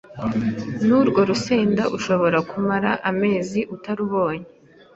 [0.87, 4.47] n’urwo rusenda ushobora kumara amezi utarubonye